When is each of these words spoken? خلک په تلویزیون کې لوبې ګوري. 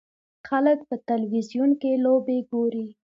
خلک 0.47 0.79
په 0.89 0.95
تلویزیون 1.09 1.71
کې 1.81 1.91
لوبې 2.05 2.37
ګوري. 2.49 2.87